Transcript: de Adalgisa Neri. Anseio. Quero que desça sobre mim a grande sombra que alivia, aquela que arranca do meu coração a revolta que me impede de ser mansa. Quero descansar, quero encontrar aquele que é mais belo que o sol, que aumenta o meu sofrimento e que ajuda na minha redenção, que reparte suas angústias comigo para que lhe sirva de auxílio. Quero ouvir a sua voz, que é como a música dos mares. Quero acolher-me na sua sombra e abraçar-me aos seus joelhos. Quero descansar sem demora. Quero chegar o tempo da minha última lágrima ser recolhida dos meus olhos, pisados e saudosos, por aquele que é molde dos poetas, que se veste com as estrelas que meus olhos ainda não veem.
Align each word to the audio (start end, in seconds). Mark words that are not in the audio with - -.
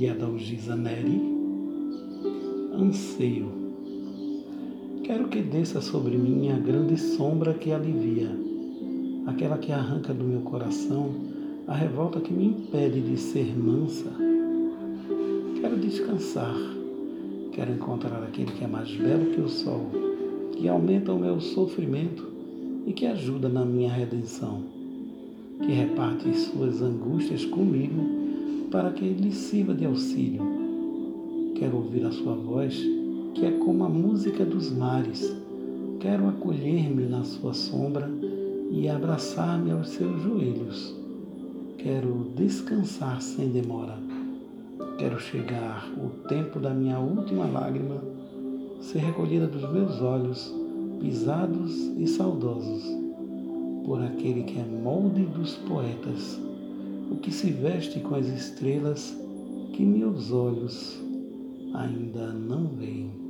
de 0.00 0.08
Adalgisa 0.08 0.74
Neri. 0.74 1.20
Anseio. 2.72 3.52
Quero 5.04 5.28
que 5.28 5.42
desça 5.42 5.82
sobre 5.82 6.16
mim 6.16 6.50
a 6.50 6.56
grande 6.56 6.96
sombra 6.96 7.52
que 7.52 7.70
alivia, 7.70 8.34
aquela 9.26 9.58
que 9.58 9.70
arranca 9.70 10.14
do 10.14 10.24
meu 10.24 10.40
coração 10.40 11.10
a 11.68 11.74
revolta 11.74 12.18
que 12.18 12.32
me 12.32 12.46
impede 12.46 13.02
de 13.02 13.18
ser 13.18 13.54
mansa. 13.54 14.10
Quero 15.60 15.76
descansar, 15.76 16.56
quero 17.52 17.72
encontrar 17.72 18.22
aquele 18.22 18.52
que 18.52 18.64
é 18.64 18.66
mais 18.66 18.90
belo 18.96 19.26
que 19.32 19.40
o 19.42 19.50
sol, 19.50 19.84
que 20.52 20.66
aumenta 20.66 21.12
o 21.12 21.20
meu 21.20 21.38
sofrimento 21.42 22.26
e 22.86 22.94
que 22.94 23.04
ajuda 23.04 23.50
na 23.50 23.66
minha 23.66 23.92
redenção, 23.92 24.62
que 25.60 25.70
reparte 25.70 26.32
suas 26.38 26.80
angústias 26.80 27.44
comigo 27.44 28.29
para 28.70 28.92
que 28.92 29.04
lhe 29.04 29.32
sirva 29.32 29.74
de 29.74 29.84
auxílio. 29.84 30.42
Quero 31.56 31.76
ouvir 31.76 32.04
a 32.06 32.12
sua 32.12 32.34
voz, 32.34 32.76
que 33.34 33.44
é 33.44 33.50
como 33.50 33.84
a 33.84 33.88
música 33.88 34.44
dos 34.44 34.70
mares. 34.70 35.36
Quero 35.98 36.28
acolher-me 36.28 37.06
na 37.06 37.24
sua 37.24 37.52
sombra 37.52 38.10
e 38.70 38.88
abraçar-me 38.88 39.72
aos 39.72 39.90
seus 39.90 40.22
joelhos. 40.22 40.94
Quero 41.78 42.30
descansar 42.36 43.20
sem 43.20 43.48
demora. 43.48 43.98
Quero 44.98 45.18
chegar 45.18 45.90
o 45.96 46.26
tempo 46.28 46.58
da 46.60 46.70
minha 46.70 46.98
última 46.98 47.46
lágrima 47.46 48.00
ser 48.80 49.00
recolhida 49.00 49.46
dos 49.46 49.70
meus 49.70 50.00
olhos, 50.00 50.54
pisados 51.00 51.74
e 51.98 52.06
saudosos, 52.06 52.82
por 53.84 54.02
aquele 54.02 54.42
que 54.44 54.58
é 54.58 54.64
molde 54.64 55.24
dos 55.24 55.56
poetas, 55.56 56.40
que 57.22 57.30
se 57.30 57.50
veste 57.50 58.00
com 58.00 58.14
as 58.14 58.26
estrelas 58.26 59.16
que 59.74 59.84
meus 59.84 60.32
olhos 60.32 60.98
ainda 61.74 62.32
não 62.32 62.68
veem. 62.68 63.29